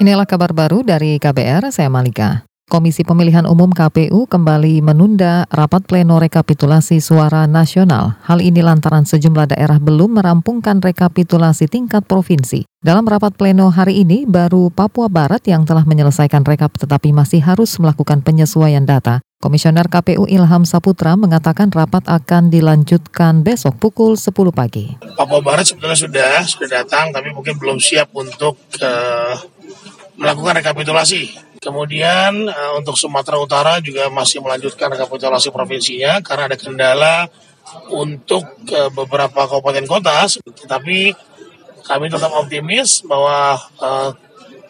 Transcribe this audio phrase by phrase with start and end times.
[0.00, 2.48] Inilah kabar baru dari KBR, saya Malika.
[2.72, 8.16] Komisi Pemilihan Umum KPU kembali menunda rapat pleno rekapitulasi suara nasional.
[8.24, 12.64] Hal ini lantaran sejumlah daerah belum merampungkan rekapitulasi tingkat provinsi.
[12.80, 17.76] Dalam rapat pleno hari ini, baru Papua Barat yang telah menyelesaikan rekap tetapi masih harus
[17.76, 19.20] melakukan penyesuaian data.
[19.44, 24.96] Komisioner KPU Ilham Saputra mengatakan rapat akan dilanjutkan besok pukul 10 pagi.
[25.12, 29.59] Papua Barat sebetulnya sudah sudah datang, tapi mungkin belum siap untuk uh,
[30.20, 31.32] melakukan rekapitulasi.
[31.64, 37.28] Kemudian uh, untuk Sumatera Utara juga masih melanjutkan rekapitulasi provinsinya karena ada kendala
[37.88, 40.28] untuk uh, beberapa kabupaten kota.
[40.44, 40.98] Tetapi
[41.88, 44.12] kami tetap optimis bahwa uh,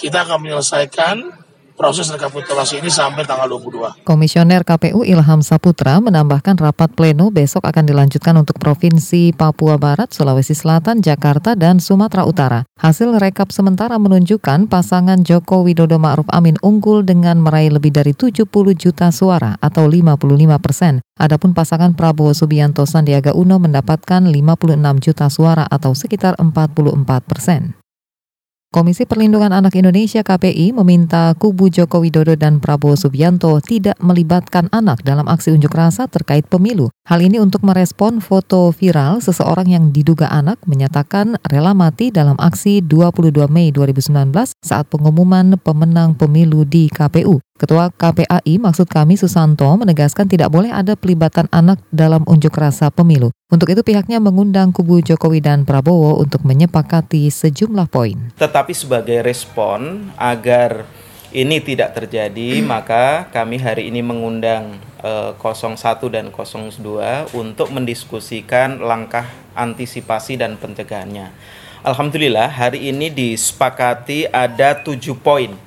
[0.00, 1.43] kita akan menyelesaikan
[1.74, 4.06] proses rekapitulasi ini sampai tanggal 22.
[4.06, 10.54] Komisioner KPU Ilham Saputra menambahkan rapat pleno besok akan dilanjutkan untuk Provinsi Papua Barat, Sulawesi
[10.54, 12.60] Selatan, Jakarta, dan Sumatera Utara.
[12.78, 18.46] Hasil rekap sementara menunjukkan pasangan Joko Widodo Ma'ruf Amin unggul dengan meraih lebih dari 70
[18.74, 20.24] juta suara atau 55
[20.62, 21.02] persen.
[21.14, 27.83] Adapun pasangan Prabowo Subianto Sandiaga Uno mendapatkan 56 juta suara atau sekitar 44 persen.
[28.74, 35.06] Komisi Perlindungan Anak Indonesia KPI meminta kubu Joko Widodo dan Prabowo Subianto tidak melibatkan anak
[35.06, 36.90] dalam aksi unjuk rasa terkait pemilu.
[37.06, 42.82] Hal ini untuk merespon foto viral seseorang yang diduga anak menyatakan rela mati dalam aksi
[42.82, 47.43] 22 Mei 2019 saat pengumuman pemenang pemilu di KPU.
[47.64, 53.32] Ketua KPAI maksud kami Susanto menegaskan tidak boleh ada pelibatan anak dalam unjuk rasa pemilu.
[53.48, 58.36] Untuk itu pihaknya mengundang kubu Jokowi dan Prabowo untuk menyepakati sejumlah poin.
[58.36, 60.84] Tetapi sebagai respon agar
[61.32, 65.80] ini tidak terjadi, maka kami hari ini mengundang eh, 01
[66.12, 69.24] dan 02 untuk mendiskusikan langkah
[69.56, 71.32] antisipasi dan pencegahannya.
[71.80, 75.63] Alhamdulillah hari ini disepakati ada tujuh poin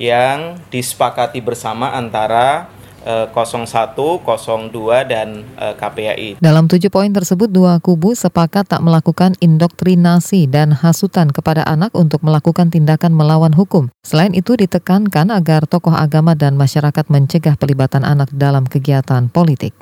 [0.00, 2.72] yang disepakati bersama antara
[3.04, 6.28] 01, eh, 02, dan eh, KPAI.
[6.40, 12.20] Dalam tujuh poin tersebut, dua kubu sepakat tak melakukan indoktrinasi dan hasutan kepada anak untuk
[12.20, 13.88] melakukan tindakan melawan hukum.
[14.04, 19.72] Selain itu, ditekankan agar tokoh agama dan masyarakat mencegah pelibatan anak dalam kegiatan politik.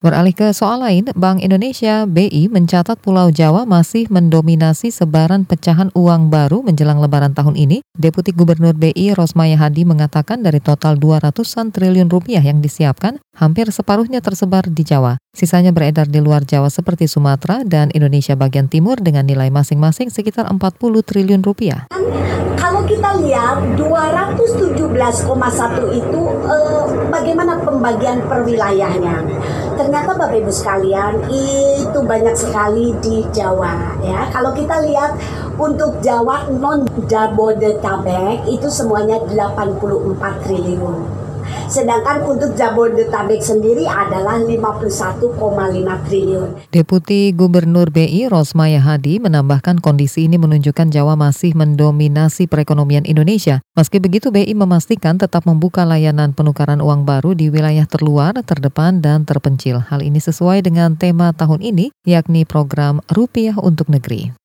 [0.00, 6.32] Beralih ke soal lain, Bank Indonesia BI mencatat Pulau Jawa masih mendominasi sebaran pecahan uang
[6.32, 7.84] baru menjelang lebaran tahun ini.
[7.92, 14.24] Deputi Gubernur BI Rosmaya Hadi mengatakan dari total 200-an triliun rupiah yang disiapkan, hampir separuhnya
[14.24, 15.20] tersebar di Jawa.
[15.36, 20.48] Sisanya beredar di luar Jawa seperti Sumatera dan Indonesia bagian timur dengan nilai masing-masing sekitar
[20.48, 21.92] 40 triliun rupiah.
[22.56, 24.96] Kalau kita lihat 217,1
[25.92, 29.28] itu eh, bagaimana pembagian per wilayahnya
[29.80, 34.28] ternyata Bapak Ibu sekalian itu banyak sekali di Jawa ya.
[34.28, 35.16] Kalau kita lihat
[35.56, 41.29] untuk Jawa non Jabodetabek itu semuanya 84 triliun.
[41.70, 45.30] Sedangkan untuk Jabodetabek sendiri adalah 51,5
[46.08, 46.48] triliun.
[46.74, 53.62] Deputi Gubernur BI Rosmaya Hadi menambahkan kondisi ini menunjukkan Jawa masih mendominasi perekonomian Indonesia.
[53.78, 59.22] Meski begitu BI memastikan tetap membuka layanan penukaran uang baru di wilayah terluar, terdepan, dan
[59.22, 59.78] terpencil.
[59.78, 64.39] Hal ini sesuai dengan tema tahun ini, yakni program Rupiah untuk Negeri.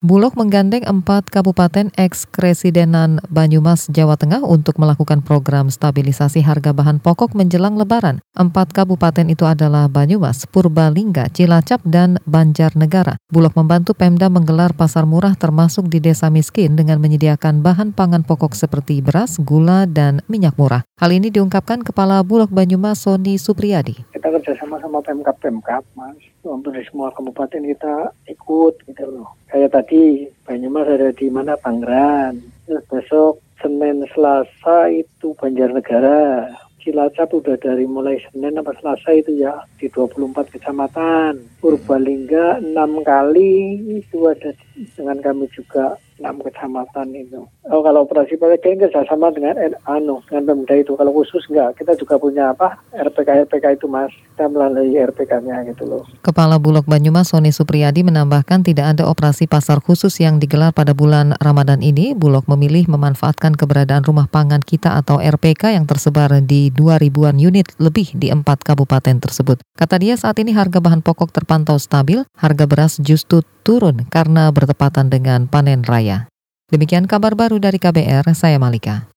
[0.00, 7.36] Bulog menggandeng empat kabupaten eks-kresidenan Banyumas, Jawa Tengah untuk melakukan program stabilisasi harga bahan pokok
[7.36, 8.24] menjelang lebaran.
[8.32, 13.20] Empat kabupaten itu adalah Banyumas, Purbalingga, Cilacap, dan Banjarnegara.
[13.28, 18.56] Bulog membantu Pemda menggelar pasar murah termasuk di desa miskin dengan menyediakan bahan pangan pokok
[18.56, 20.80] seperti beras, gula, dan minyak murah.
[20.96, 24.00] Hal ini diungkapkan Kepala Bulog Banyumas Sony Supriyadi.
[24.40, 26.16] Kerjasama sama Pemkap-Pemkap, Mas.
[26.40, 29.36] Untuk di semua kabupaten kita ikut gitu loh.
[29.52, 31.60] Kayak tadi Banyumas ada di mana?
[31.60, 32.40] Pangeran
[32.70, 36.54] terus besok Senin Selasa itu Banjarnegara.
[36.80, 41.44] Cilacap udah dari mulai Senin sampai Selasa itu ya di 24 kecamatan.
[41.60, 44.56] Purbalingga enam kali itu ada
[44.96, 47.40] dengan kami juga enam kecamatan itu.
[47.72, 49.56] Oh kalau operasi PPK kerjasama dengan
[49.88, 50.92] anu dengan Pemda itu.
[50.92, 54.12] Kalau khusus enggak, kita juga punya apa RPK RPK itu mas.
[54.36, 56.04] Kita melalui RPK-nya gitu loh.
[56.20, 61.32] Kepala Bulog Banyumas Sony Supriyadi menambahkan tidak ada operasi pasar khusus yang digelar pada bulan
[61.40, 62.12] Ramadan ini.
[62.12, 67.72] Bulog memilih memanfaatkan keberadaan rumah pangan kita atau RPK yang tersebar di 2 ribuan unit
[67.80, 69.64] lebih di empat kabupaten tersebut.
[69.72, 75.10] Kata dia saat ini harga bahan pokok terpantau stabil, harga beras justru turun karena bertepatan
[75.10, 76.30] dengan panen raya.
[76.70, 79.10] Demikian kabar baru dari KBR, saya Malika.